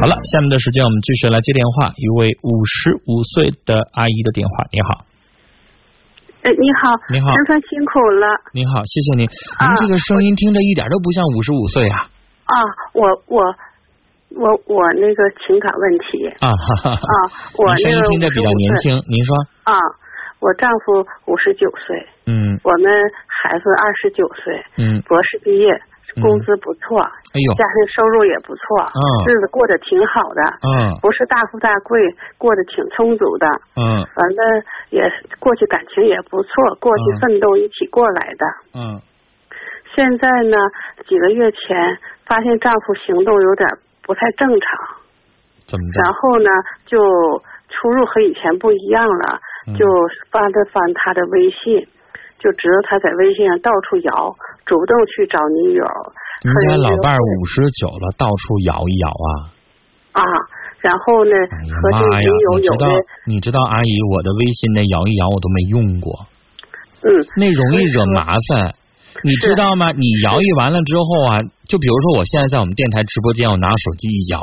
[0.00, 4.64] 好了，下面的时间我们继续来接电话，一位五十五岁的阿姨的电话。
[4.72, 5.04] 你好，
[6.40, 8.24] 哎，你好，你好真算辛苦了
[8.56, 9.28] 你好，谢谢您。
[9.28, 12.08] 您这个声音听着一点都不像五十五岁啊！
[12.48, 12.56] 啊！
[12.96, 13.44] 我我
[14.40, 17.04] 我我那个情感问题啊哈哈哈。
[17.04, 17.14] 啊，
[17.60, 19.36] 我声音听着比较年轻，您说？
[19.68, 19.76] 啊。
[20.40, 22.88] 我丈夫五十九岁，嗯我们
[23.28, 25.68] 孩子二十九岁，嗯，博士毕业，
[26.20, 29.00] 工资不错，哎呦，家庭收入也不错，嗯。
[29.28, 30.98] 日子过得挺好的，嗯。
[31.00, 32.00] 不是大富大贵，
[32.38, 33.46] 过得挺充足的。
[33.76, 34.02] 嗯。
[34.16, 34.42] 完了
[34.90, 35.02] 也
[35.38, 37.20] 过去感情也不错，过去嗯。
[37.20, 38.44] 奋斗一起过来的。
[38.74, 39.00] 嗯。
[39.94, 40.56] 现在呢，
[41.06, 43.68] 几个月前发现丈夫行动有点
[44.02, 44.78] 不太正常，
[45.66, 46.02] 怎么着？
[46.02, 46.50] 然后呢，
[46.86, 46.98] 就
[47.68, 49.38] 出入和以前不一样了，
[49.68, 49.74] 嗯。
[49.74, 49.86] 就
[50.30, 51.86] 翻了翻他的微信，
[52.40, 55.84] 就知道他在微信上到处摇，主动去找女友。
[56.42, 59.28] 您家老伴儿五十九了，到处摇一摇啊！
[60.12, 60.24] 啊，
[60.80, 62.24] 然后呢，哎呀和这妈呀！
[62.24, 66.26] 女友你知道有的，你知道阿姨，我的微信那摇一摇我都没用过，
[67.04, 68.74] 嗯，那容易惹麻烦。
[69.22, 69.92] 你知道吗？
[69.92, 74.40] 你摇一完了之后啊，就比如说我现在在我们电台直播间，我拿手机一摇，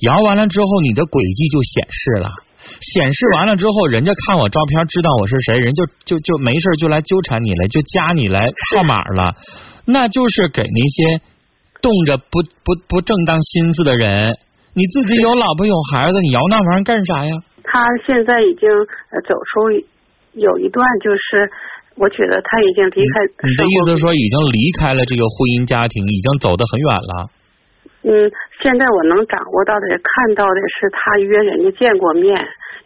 [0.00, 2.30] 摇完了之后，你的轨迹就显示了。
[2.80, 9.34] 显示完了之后，人家看我照片知道我是谁，人就就就没事就来纠缠你了，就加你来号码了，
[9.86, 11.22] 那就是给那些
[11.80, 14.38] 动着不不不正当心思的人。
[14.74, 17.32] 你自己有老婆有孩子，你摇那玩意儿干啥呀？
[17.62, 18.68] 他现在已经
[19.10, 19.70] 呃走出
[20.32, 21.48] 有一段，就是
[21.96, 27.30] 我觉得他已经离开你的意思说已经离开了这个婚姻家庭，已经走得很远了？
[28.04, 32.36] 嗯，现在我能掌握到的、看到的是，他约人家见过面，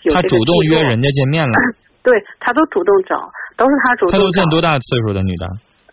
[0.03, 1.55] 有他主动约人家见面了，
[2.03, 3.19] 对他都主动找，
[3.57, 5.47] 都是他主动他都见多大岁数的女的？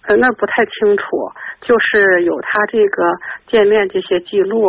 [0.08, 1.04] 呃，那不太清楚，
[1.66, 3.02] 就是有他这个
[3.50, 4.62] 见面这些记录，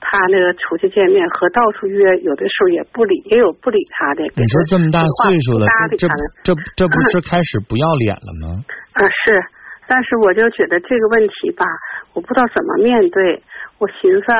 [0.00, 4.24] 他那个出去见面和到处约，有的时候也不理，也有不理他的。
[4.34, 6.08] 你说这么大岁数了不搭，理这
[6.42, 8.58] 这这不 是开始不要脸了吗？
[8.98, 9.38] 啊、是，
[9.90, 11.66] 但是我就觉得这个问题吧，
[12.14, 13.42] 我不知道怎么面对。
[13.82, 14.38] 我寻思啊，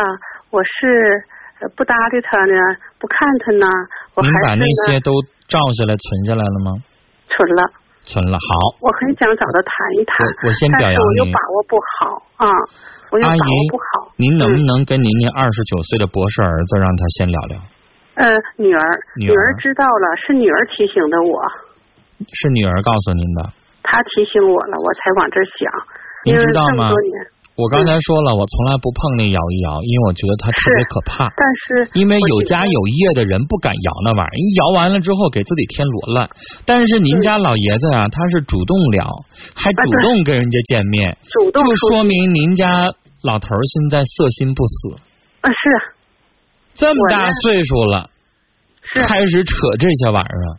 [0.55, 1.19] 我是
[1.59, 2.55] 呃不搭理他呢，
[3.03, 3.66] 不看他呢，
[4.15, 5.10] 我您把那还是呢些都
[5.50, 6.78] 照下来存下来了吗？
[7.27, 7.66] 存了。
[8.06, 8.78] 存了，好。
[8.81, 12.47] 我很想找他谈一谈，我我先表扬但是我又把握不好啊，
[13.10, 14.15] 我又把握不好。
[14.16, 17.59] 您能不嗯能跟您那二十九岁的博士儿子让他先聊聊？
[18.22, 18.83] 呃，女儿，
[19.19, 21.43] 女儿知道了，是女儿提醒的我，
[22.39, 23.50] 是女儿告诉您的。
[23.82, 25.66] 她提醒我了，我才往这儿想。
[26.24, 26.91] 您知道吗
[27.56, 31.28] 我刚才说了，我从来不碰那摇一摇，因为我觉得它特别可怕。
[31.36, 36.30] 但是因为有家有业的人不敢摇那玩意儿，一摇完了之后给自己添罗乱。
[36.64, 39.04] 但是您家老爷子啊，他是主动聊，
[39.54, 42.66] 还主动跟人家见面，主动就说明您家
[43.22, 44.97] 老头儿现在色心不死，
[45.42, 45.58] 啊是
[46.72, 48.08] 这么大岁数了，
[48.80, 50.50] 是开始扯这些玩意儿啊！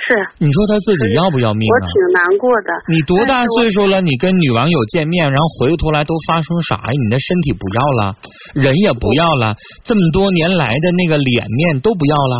[0.00, 1.72] 是，你说他自己要不要命啊？
[1.72, 2.72] 我挺难过的。
[2.88, 4.00] 你多大岁数了？
[4.00, 6.90] 你跟女网友见面，然后回过头来都发生啥呀？
[6.90, 8.16] 你的身体不要了，
[8.56, 12.34] 人也不要了，这么多年来的那个脸面都不要了。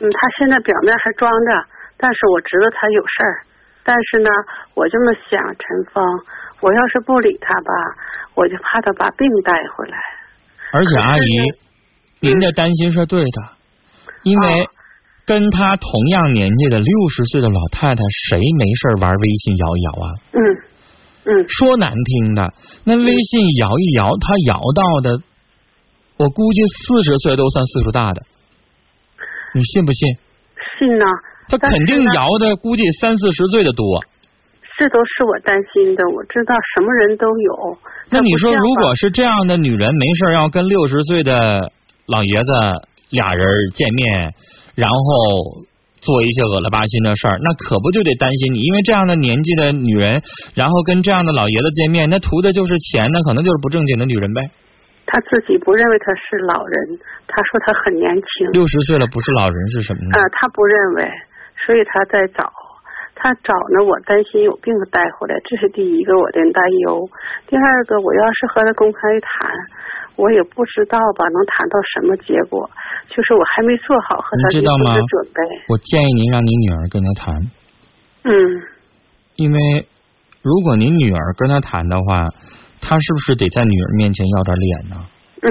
[0.00, 1.50] 嗯，他现在表面还装着，
[2.00, 3.34] 但是我知道他有事儿。
[3.84, 4.30] 但是呢，
[4.74, 6.02] 我这么想，陈峰，
[6.64, 7.70] 我要是不理他吧，
[8.34, 9.98] 我就怕他把病带回来。
[10.72, 11.32] 而且阿姨，
[12.20, 13.38] 您的担心是对的，
[14.22, 14.68] 因为哦
[15.26, 20.06] 跟他同样年纪的六十岁的老太太，谁没事玩微信摇一摇啊？
[20.32, 20.38] 嗯
[21.24, 22.52] 嗯，说难听的，
[22.84, 25.22] 那微信摇一摇，他摇到的，
[26.18, 28.20] 我估计四十岁都算岁数大的，
[29.54, 30.16] 你信不信？
[30.78, 31.04] 信呢。
[31.46, 34.04] 他肯定摇的，估计三四十岁的多。
[34.76, 37.78] 这都是我担心的，我知道什么人都有。
[38.10, 41.70] 那你说，如果是这样的女人，没事要跟六十岁的
[42.06, 42.52] 老爷子
[43.10, 44.34] 俩人见面，
[44.74, 45.64] 然后
[46.00, 48.60] 做一些恶了巴心的事儿，那可不就得担心你？
[48.60, 50.20] 因为这样的年纪的女人，
[50.54, 54.42] 然后跟这样的老爷子见面，那图的就是钱，那可能就是不正经的女人呗。
[55.06, 56.98] 他自己不认为他是老人，
[57.28, 58.50] 他说他很年轻。
[58.52, 61.08] 六十岁了不是老人是什么呢啊？，他不认为，
[61.64, 62.52] 所以他在找。
[63.14, 66.98] 他找呢，我担心有病带回来，这是第一个我的担忧。
[67.46, 69.48] 第二个，我要是和他公开谈，
[70.16, 72.68] 我也不知道吧，能谈到什么结果。
[73.10, 75.38] 就是我还没做好和他离婚的准备。
[75.68, 77.34] 我建议您让您女儿跟他谈，
[78.24, 78.30] 嗯，
[79.36, 79.86] 因为
[80.42, 82.28] 如果您女儿跟他谈的话，
[82.80, 84.96] 他是不是得在女儿面前要点脸呢？
[85.42, 85.48] 嗯，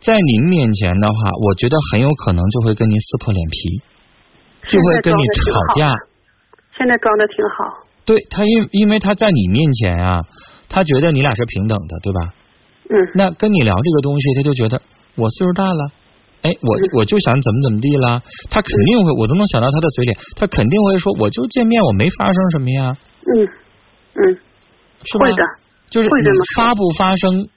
[0.00, 1.14] 在您面前的话，
[1.46, 3.82] 我觉得很有可能就会跟您撕破脸皮，
[4.66, 5.92] 就会跟你吵架。
[6.76, 7.84] 现在装的挺好。
[8.04, 10.22] 对他因因为他在你面前啊，
[10.68, 12.34] 他觉得你俩是平等的，对吧？
[12.90, 14.80] 嗯那跟你聊这个东西，他就觉得
[15.16, 15.90] 我岁数大了，
[16.42, 22.96] 哎，我我就想怎么怎么地了，他肯定会，我都能想到他的嘴脸，他肯定会说，我就见面，我没发生什么呀，
[23.26, 23.44] 嗯
[24.14, 24.38] 嗯，
[25.04, 25.26] 是吧？
[25.26, 25.42] 会的，
[25.90, 27.48] 就是会这么说发不发生，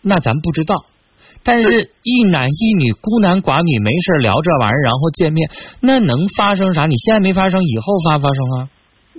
[0.00, 0.86] 那咱不知道。
[1.44, 6.84] 但是，一男一女孤男寡女没事聊这玩意儿，然后见面，那能发生啥？
[6.86, 8.68] 你现在没发生，以后发不发生啊？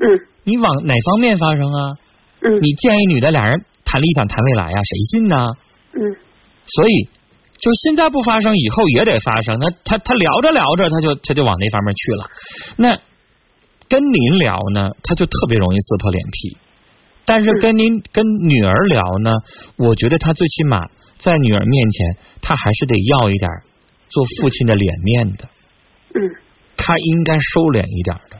[0.02, 0.06] 嗯
[0.46, 1.94] 你往哪方面发生啊？
[2.42, 3.64] 嗯你见一女的，俩人
[3.94, 5.46] 谈理想谈未来呀，谁信呢？
[5.94, 6.02] 嗯
[6.66, 7.08] 所以，
[7.60, 9.60] 就现在不发生，以后也得发生。
[9.60, 12.26] 那他他聊着聊着，他就他就往那方面去了。
[12.76, 12.98] 那
[13.88, 16.58] 跟您聊呢，他就特别容易撕破脸皮。
[17.24, 19.32] 但是跟您跟女儿聊呢，
[19.78, 20.88] 我觉得他最起码
[21.20, 23.52] 在女儿面前，他还是得要一点
[24.10, 25.50] 做父亲的脸面的，
[26.16, 26.22] 嗯
[26.78, 28.40] 他应该收敛一点的。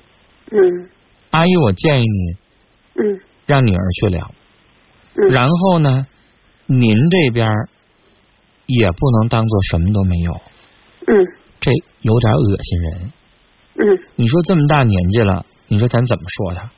[0.50, 0.90] 嗯
[1.30, 2.38] 阿姨，我建议你
[3.04, 4.36] 嗯让女儿去聊，嗯，
[5.30, 6.08] 然后呢，
[6.66, 7.48] 您这边
[8.66, 11.14] 也不能当做什么都没有，嗯
[11.60, 11.72] 这
[12.02, 13.14] 有点恶心人。
[13.76, 13.82] 嗯
[14.16, 16.72] 你说这么大年纪了，你说咱怎么说他？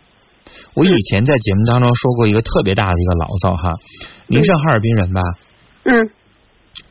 [0.74, 3.74] 我以前在节目当中说过一个特别大的一个牢骚哈，
[4.28, 5.22] 您是哈尔滨人吧？
[5.84, 6.10] 嗯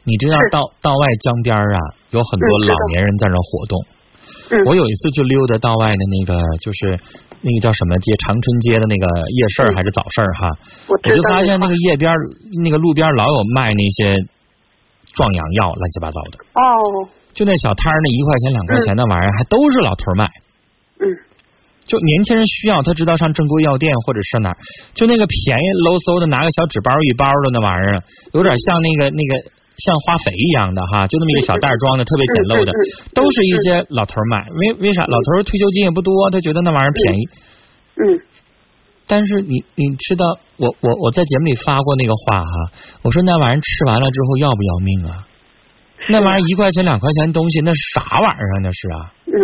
[0.04, 1.78] 你知道是道道外江边啊，
[2.10, 3.84] 有很多老年人在那活动。
[4.54, 6.94] 嗯，我有一次去溜达道外的那个，就是
[7.42, 10.46] 那个叫什么街，长春街的那个夜市还是早市哈，
[10.86, 12.14] 我我就发现那个夜边
[12.62, 14.22] 那个路边老有卖那些
[15.12, 16.38] 壮阳药，乱七八糟的。
[16.54, 16.62] 哦，
[17.34, 20.24] 就那小摊儿那一块钱两块钱的玩意儿，还都是老头卖。
[21.02, 21.04] 嗯。
[21.84, 24.56] 就年轻人需要，他知道上正规药店或者是哪儿，
[24.94, 28.00] 就那个便宜喽嗖的，拿个小纸包一包的那玩意儿，
[28.32, 29.32] 有点像那个那个
[29.76, 32.72] 像化肥一样的哈，就那么一个小袋装的，特别简陋的
[33.14, 34.46] 都是一些老头买。
[34.50, 35.04] 为为啥？
[35.06, 37.20] 老头退休金也不多，他觉得那玩意儿便宜。
[37.96, 38.02] 嗯
[39.06, 42.54] 但是你你知道，我我我在节目里发过那个话哈，
[43.02, 45.28] 我说那玩意儿吃完了之后要不要命啊？
[46.08, 48.54] 那玩意儿一块钱两块钱东西，那是啥玩意儿啊？
[48.62, 49.12] 那是啊。
[49.26, 49.34] 嗯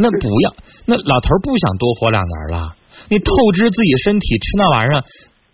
[0.00, 0.54] 那不要，
[0.86, 2.76] 那老头儿不想多活两年了。
[3.08, 5.02] 你透支自己身体吃那玩意儿，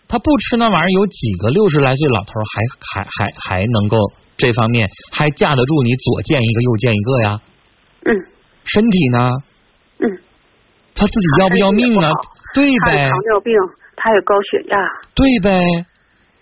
[0.09, 3.97] 他不吃那玩意儿，有几个六十来岁老头儿还还还还能够
[4.37, 7.41] 这方面还架得住你左见一个右见一个呀？
[8.07, 8.13] 嗯
[8.65, 9.19] 身体呢？
[9.99, 10.05] 嗯，
[10.95, 12.09] 他自己要不要命呢？
[12.55, 13.53] 对呗他有，糖尿病，
[13.97, 14.77] 他有高血压，
[15.15, 15.87] 对呗。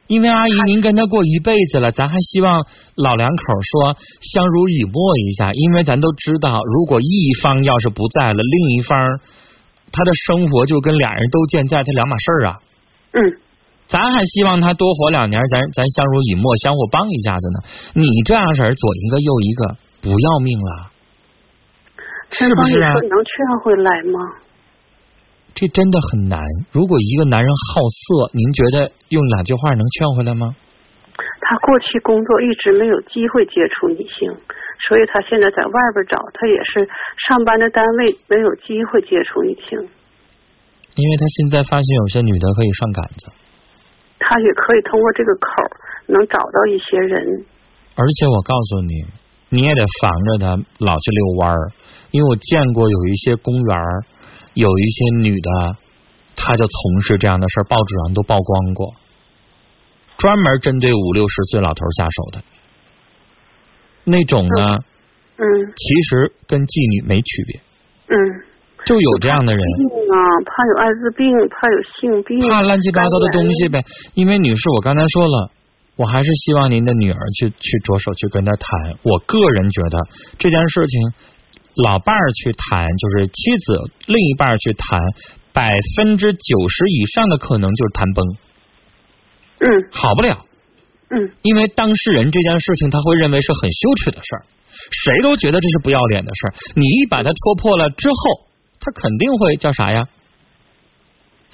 [0.08, 2.66] 因为阿姨您跟他过一辈子了，咱还希望
[2.96, 9.20] 老两口说相濡以沫一下，因为咱都知道，如果一方要是不在了，另一方
[9.90, 12.58] 他的生活就跟俩人都健在，他两码事儿啊。
[13.12, 13.20] 嗯
[13.86, 17.58] 咱还希望他多活两年，咱咱相濡以沫，相互帮一下子呢。
[17.94, 20.90] 你这样式儿左一个右一个，不要命了，
[22.30, 24.20] 是不是啊能劝回来吗？
[25.54, 26.40] 这真的很难。
[26.72, 30.56] 如果一个男人好色，您觉得用两句话能劝回来吗？
[31.42, 34.32] 他过去工作一直没有机会接触女性，
[34.88, 36.88] 所以他现在在外边找，他也是
[37.28, 39.76] 上班的单位没有机会接触女性，
[40.96, 43.28] 因为他现在发现有些女的可以上杆子，
[44.32, 45.46] 他也可以通过这个口
[46.06, 47.44] 能找到一些人。
[47.94, 49.04] 而且我告诉你，
[49.50, 51.72] 你也得防着他老去遛弯儿，
[52.12, 54.04] 因为我见过有一些公园儿
[54.54, 55.76] 有一些女的，
[56.34, 58.94] 她就从事这样的事儿，报纸上都曝光过，
[60.16, 62.42] 专门针对五六十岁老头下手的。
[64.04, 64.78] 那种呢，
[65.36, 65.44] 嗯。
[65.76, 67.60] 其实跟妓女没区别，
[68.08, 68.16] 嗯，
[68.84, 69.62] 就有这样的人。
[69.78, 73.84] 病啊，怕有艾滋病，怕有性病，怕乱七八糟的东西呗。
[74.14, 75.50] 因为女士，我刚才说了，
[75.96, 78.96] 我还是希望您的女儿去去着手去跟他谈。
[79.02, 79.98] 我个人觉得
[80.38, 81.12] 这件事情，
[81.76, 85.00] 老伴儿去谈，就是妻子另一半去谈，
[85.52, 88.26] 百分之九十以上的可能就是谈崩，
[89.60, 90.44] 嗯好不了。
[91.14, 94.42] 嗯因为当事人这件事情，他会认为是很羞耻的事儿，
[94.90, 96.54] 谁都觉得这是不要脸的事儿。
[96.74, 98.48] 你一把他戳破了之后，
[98.82, 100.04] 他肯定会叫啥呀？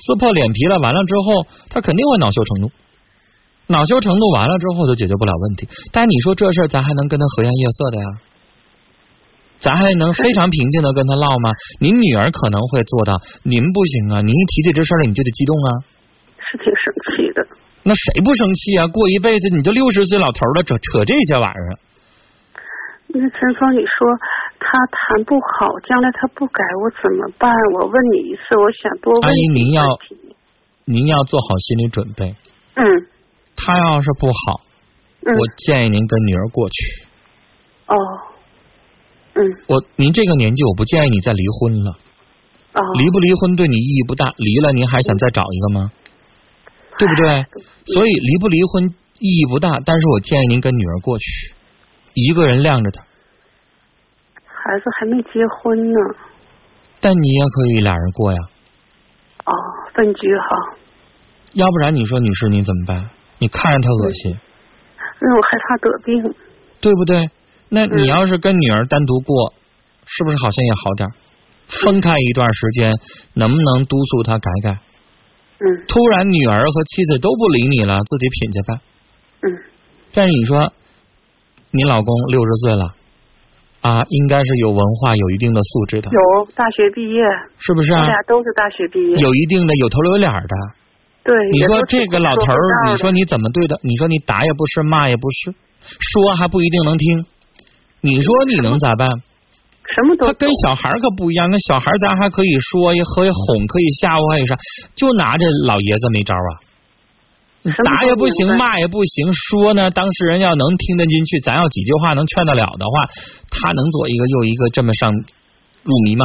[0.00, 2.70] 撕破脸皮了，完了之后，他肯定会恼羞成怒。
[3.66, 5.68] 恼羞成怒完了之后，就解决不了问题。
[5.92, 8.06] 但你说这事儿，咱还能跟他和颜悦色的呀？
[9.58, 11.50] 咱还能非常平静的跟他唠吗？
[11.80, 14.22] 您女儿可能会做到，您不行啊！
[14.22, 15.68] 您一提起这事儿来，你就得激动啊。
[16.38, 17.44] 是挺生气的。
[17.82, 18.86] 那谁不生气啊？
[18.86, 21.76] 过一辈子你就六十岁老头了，扯扯这些玩意儿。
[23.08, 24.06] 那陈峰，你说
[24.60, 27.50] 他谈不好，将来他不改，我怎么办？
[27.74, 29.82] 我问你一次，我想多问阿姨您要
[30.84, 32.34] 您要做好心理准备。
[32.74, 32.84] 嗯
[33.56, 34.60] 他要是不好，
[35.26, 36.76] 嗯我建议您跟女儿过去。
[37.86, 37.96] 哦
[39.34, 41.90] 嗯我您这个年纪，我不建议你再离婚了。
[42.74, 45.92] 哦离不离婚对你意义不大，离了您还想再找一个吗？
[46.98, 47.46] 对不对？
[47.86, 51.54] 所以离不离婚意义不大，但是我建议您跟女儿过去。
[52.14, 53.04] 一个人晾着他。
[54.68, 55.98] 孩子还没结婚呢。
[57.00, 58.38] 但你也可以俩人过呀。
[59.46, 59.52] 哦，
[59.94, 60.76] 分居哈。
[61.54, 63.08] 要不然你说女士你怎么办？
[63.38, 64.30] 你看着他恶心。
[64.30, 66.34] 因为我害怕得病。
[66.82, 67.30] 对不对？
[67.70, 69.54] 那你要是跟女儿单独过，
[70.04, 71.08] 是不是好像也好点？
[71.68, 72.92] 分开一段时间，
[73.32, 74.78] 能不能督促他改改？
[75.60, 75.64] 嗯。
[75.88, 78.80] 突然女儿和妻子都不理你了，自己品去吧。
[79.40, 79.48] 嗯。
[80.12, 80.70] 但是你说，
[81.70, 82.94] 你老公六十岁了。
[83.80, 86.10] 啊，应该是有文化、有一定的素质的。
[86.10, 86.20] 有
[86.54, 87.22] 大学毕业，
[87.58, 88.00] 是不是啊？
[88.00, 89.14] 我俩都是大学毕业。
[89.22, 90.54] 有一定的有头有脸的。
[91.22, 91.34] 对。
[91.52, 93.78] 你说这个老头儿，你说你怎么对的？
[93.82, 97.24] 你说你打也不是，骂也不是，说还不一定能听。
[98.00, 99.08] 你说你能咋办？
[99.94, 100.26] 什么都。
[100.26, 104.56] 他跟小孩可不一样，跟小孩咱还可以说，也可以哄，可以吓唬，还有啥？
[104.94, 106.67] 就拿这老爷子没招啊。
[107.62, 113.08] 打也不行，骂也不行，说呢，当事人要能听得进去，咱要几句话能劝得了的话，
[113.50, 115.10] 他能做一个又一个这么上
[115.82, 116.24] 入迷吗？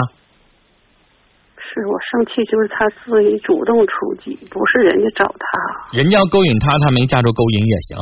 [1.58, 5.98] 是我生气，就是他自己主动出击，不是人家找他。
[5.98, 7.98] 人家要勾引他，他没架住勾引也行。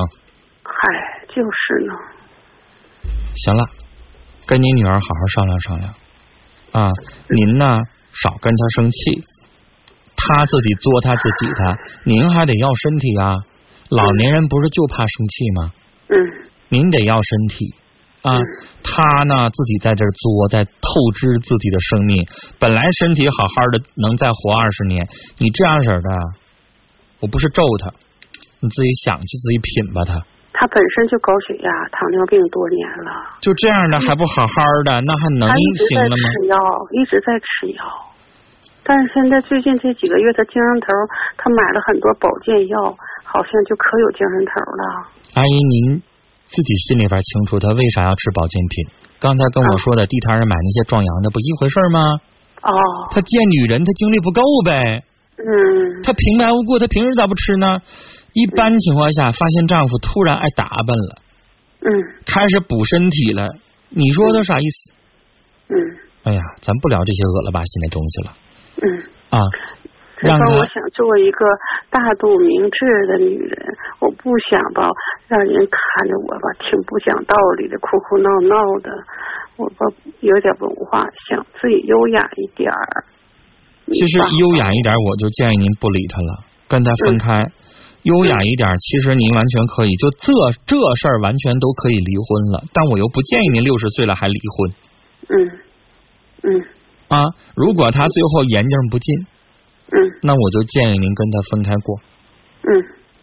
[0.64, 1.94] 嗨，就是呢。
[3.36, 3.64] 行了，
[4.46, 5.94] 跟你女儿好好商量商量
[6.74, 6.92] 啊，
[7.30, 7.78] 您呢
[8.14, 9.24] 少跟他生气。
[10.34, 13.36] 他自己作他自己的，您还得要身体啊！
[13.90, 15.74] 老年人不是就怕生气吗？
[16.10, 16.16] 嗯。
[16.70, 17.76] 您得要身体
[18.24, 18.40] 啊！
[18.84, 22.26] 他呢自己在这作，在透支自己的生命。
[22.60, 25.08] 本来身体好好的，能再活二十年。
[25.40, 26.10] 你这样式的，
[27.20, 27.92] 我不是咒他，
[28.62, 30.06] 你自己想去自己品吧。
[30.06, 30.24] 他
[30.54, 33.12] 他本身就高血压、糖尿病多年了，
[33.42, 36.16] 就这样的还不好好的，那还能行了吗？
[36.16, 36.58] 吃药，
[36.92, 37.84] 一直在吃药。
[38.84, 40.88] 但是现在最近这几个月，他精神头，
[41.38, 42.78] 他买了很多保健药，
[43.24, 44.84] 好像就可有精神头了。
[45.36, 46.02] 阿姨，您
[46.46, 48.90] 自己心里边清楚，他为啥要吃保健品？
[49.20, 52.20] 刚才跟我说的地摊上买那些壮阳的，不一回事吗？
[52.64, 52.72] 哦。
[53.12, 55.04] 他见女人，他精力不够呗。
[55.38, 56.02] 嗯。
[56.04, 57.82] 他平白无故，他平时咋不吃呢？
[58.34, 61.22] 一般情况下，发现丈夫突然爱打扮了，
[61.82, 61.88] 嗯，
[62.26, 63.48] 开始补身体了，
[63.90, 64.94] 你说他啥意思？
[65.70, 65.76] 嗯。
[66.24, 68.34] 哎呀，咱不聊这些恶了吧心的东西了。
[68.80, 69.40] 嗯啊，
[70.22, 71.46] 让他我想做一个
[71.90, 73.58] 大度明智的女人，
[74.00, 74.90] 我不想吧
[75.28, 78.92] 让人看着我吧挺不讲道理的，哭哭闹闹的，
[79.58, 79.86] 我吧
[80.22, 83.04] 有点文化，想自己优雅一点儿。
[83.92, 87.46] 其实优雅一点，我就建议您不理他了，跟他分开。
[88.04, 90.34] 优雅一点，其实您完全可以，就这
[90.66, 92.64] 这事儿完全都可以离婚了。
[92.74, 94.72] 但我又不建议您六十岁了还离婚。
[95.30, 95.52] 嗯
[96.44, 96.66] 嗯。
[97.12, 99.28] 啊，如果他最后言境不进，
[99.92, 102.00] 嗯，那我就建议您跟他分开过。
[102.64, 102.72] 嗯，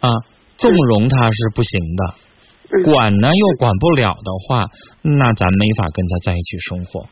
[0.01, 0.13] 啊，
[0.59, 4.69] 纵容他是不行的，管呢又管不了的话，
[5.01, 7.09] 那咱没法跟他在一起生活。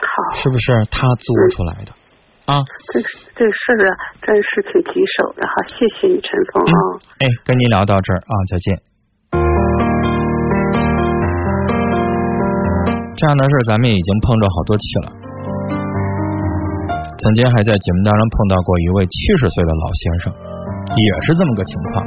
[0.00, 1.92] 好，是不是他做出来的？
[2.46, 3.00] 啊，这
[3.36, 5.52] 这事儿啊，真是挺棘手的哈。
[5.68, 6.76] 谢谢你，陈峰啊。
[7.18, 8.89] 哎，跟您聊到这儿啊，再见。
[13.20, 15.12] 这样的事咱们已经碰着好多起了，
[17.20, 20.32] 曾经还在节目当中碰到过一位七十岁的老先生，
[20.96, 22.00] 也是这么个情况。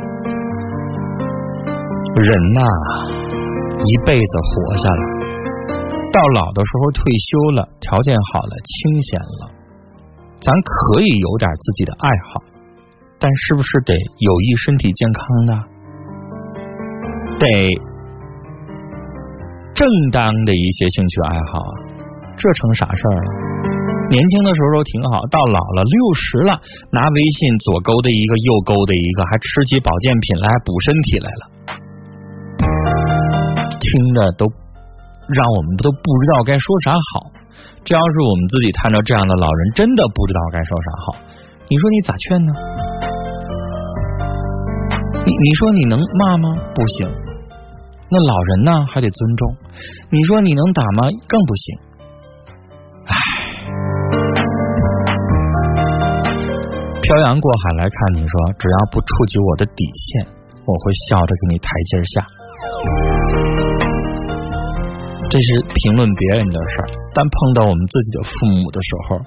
[2.17, 2.65] 人呐，
[3.85, 5.03] 一辈子活下来，
[6.09, 9.53] 到老的时候退休了，条件好了，清闲了，
[10.41, 12.41] 咱可以有点自己的爱好，
[13.19, 15.63] 但是不是得有益身体健康呢？
[17.37, 17.92] 得。
[19.73, 21.73] 正当的一些兴趣爱好啊，
[22.37, 23.29] 这成啥事儿了？
[24.09, 26.61] 年轻的时候都挺好，到老了六十了，
[26.91, 31.43] 拿微信左勾的一个，右勾的一个，还吃起保健品来补身体来了，
[33.79, 34.45] 听着都
[35.29, 37.31] 让我们都不知道该说啥好。
[37.83, 41.17] 这要是我们自己看着这样的老人，真的不知道该说啥好。
[41.67, 42.53] 你说你咋劝呢？
[45.25, 46.53] 你你说你能骂吗？
[46.75, 47.22] 不行。
[48.13, 49.57] 那老人呢还得尊重，
[50.11, 51.09] 你说你能打吗？
[51.27, 51.65] 更不行。
[53.09, 53.17] 唉，
[57.01, 60.27] 漂洋过海来看，你说只要不触及我的底线，
[60.63, 62.21] 我会笑着给你台阶下。
[65.31, 69.17] 这是评论别人的事儿，但碰到我们自己的父母的时候，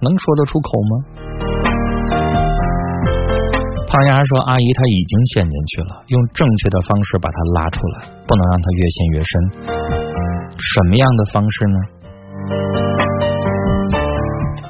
[0.00, 0.92] 能说得出口吗？
[3.90, 9.34] 胖丫说：“阿姨，她已经陷进去了，用正确的方式把她拉出来，不能让她越陷越深。
[10.62, 11.78] 什么样的方式呢？”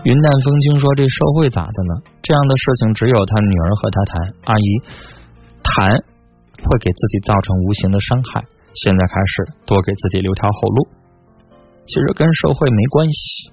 [0.08, 2.00] 云淡风轻说：“这社会咋的呢？
[2.22, 4.32] 这样的事情只有他女儿和他谈。
[4.44, 4.64] 阿姨
[5.62, 5.92] 谈
[6.64, 10.88] 会给自己造成无形的伤害，现在开始多给自己留条后路。
[11.84, 13.52] 其实跟社会没关系，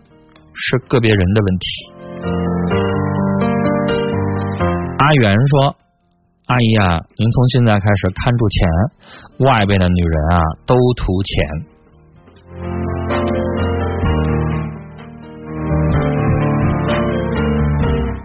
[0.55, 1.67] 是个别人的问题。
[5.07, 5.71] 阿元说
[6.51, 8.67] ：“阿姨啊，您从现在开始看住钱，
[9.47, 11.47] 外边的女人啊都图钱。”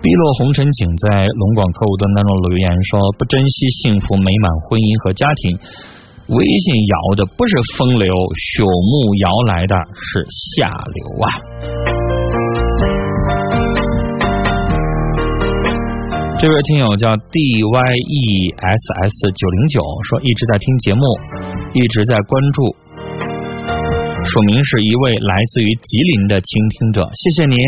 [0.02, 5.54] 碧落红尘，请在龙广客户端当中留言说：“不珍惜幸福美满婚姻和家庭，
[6.34, 11.30] 微信摇的不是风流，朽木摇来的是下流啊！”
[16.42, 19.80] 这位听友叫 D Y E S S 九零九，
[20.10, 21.00] 说一直在听节目，
[21.72, 22.74] 一直在关注，
[24.26, 27.58] 署名是一位来自于吉林的倾听者，谢谢您。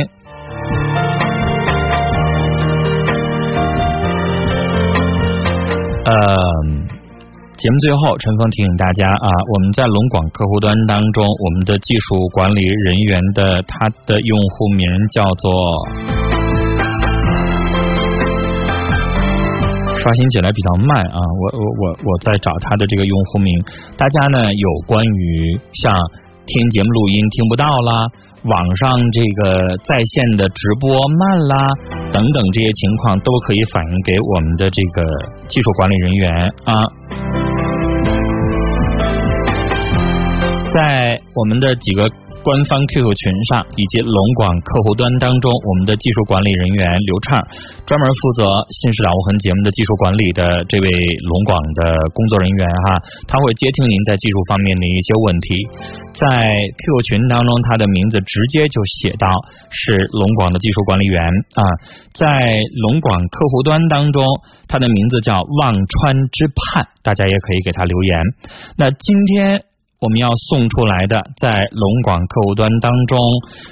[6.04, 6.16] 呃，
[7.56, 15.52] 节目最后，陈峰提醒大家啊，我们在龙广客户端当中，我们的技术管理人员的他的用户名叫做，
[20.04, 23.56] 刷新起来比较慢啊，我我我我在找他的这个用户名，
[23.96, 25.96] 大家呢有关于像
[26.44, 28.06] 听节目录音听不到啦。
[28.44, 31.72] 网上这个在线的直播慢啦，
[32.12, 35.08] 等等这些情况都可以反映给我们的这个
[35.48, 36.84] 技术管理人员啊，
[40.68, 42.10] 在我们的几个。
[42.44, 47.40] 官方 QQ 群上以及龙广客户端当中，我们的技术管理人员刘畅
[47.88, 50.86] 专门负责《新事了无痕》节目的技术管理的这位
[51.24, 55.56] 龙广的工作人员哈，他会接听您在技术方面的一些问题。
[56.12, 56.28] 在
[56.68, 59.24] QQ 群当中，他的名字直接就写到
[59.72, 61.24] 是龙广的技术管理员
[61.56, 61.64] 啊。
[62.12, 62.28] 在
[62.84, 64.20] 龙广客户端当中，
[64.68, 68.20] 他的名字叫忘川之畔，大家也可以给他留言。
[68.76, 69.64] 那今天。
[70.04, 73.16] 我们要送出来的，在龙广客户端当中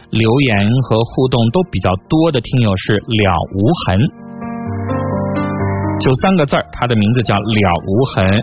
[0.09, 4.01] 留言和互动都比较多的听友是了无痕，
[6.01, 8.43] 就三个字儿，他的名字叫了无痕。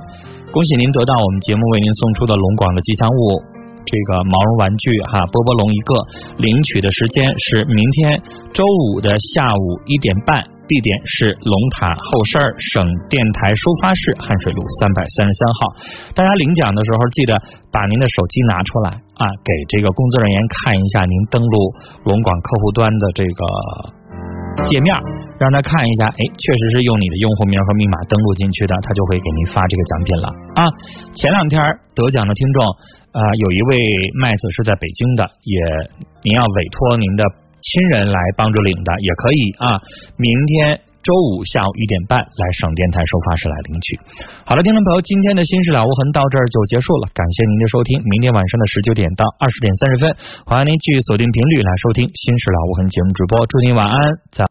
[0.53, 3.41] 恭喜您得到我们节目为您送出的龙广的吉祥物，
[3.85, 5.95] 这个毛绒玩具哈波波龙一个。
[6.37, 8.21] 领取的时间是明天
[8.53, 10.37] 周五的下午一点半。
[10.69, 15.57] 地点是龙塔后身省电台收发室，汉水路三百三十三号。
[16.13, 17.33] 大家领奖的时候，记得
[17.73, 21.73] 把您的手机拿出来啊，给这个工作人员看一下您登录
[22.05, 23.41] 龙广客户端的这个
[24.61, 24.93] 界面，
[25.41, 30.69] 让他看一下，哎，确实是用你的用户名和密码登录进去的，他就会给您发这个奖品了啊。
[31.17, 31.57] 前两天
[31.97, 32.61] 得奖的听众
[33.17, 33.73] 啊，有一位
[34.21, 35.57] 麦子是在北京的，也
[36.21, 37.25] 您要委托您的。
[37.61, 39.79] 亲人来帮助领的也可以啊，
[40.17, 43.97] 明天周五下午一点半来省电台收发室来领取。
[44.45, 48.01] 好了，听众朋友，今天的新事老无痕到这儿就结束了，感谢您的收听。
[48.03, 53.39] 明天晚上的十九点到二十点三十分，欢迎您继续锁定频率来收听新事老无痕节目直播。
[53.47, 53.97] 祝您晚安，
[54.31, 54.45] 再。